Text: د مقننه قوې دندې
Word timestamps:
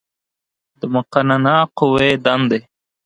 د 0.79 0.81
مقننه 0.93 1.55
قوې 1.77 2.11
دندې 2.25 2.59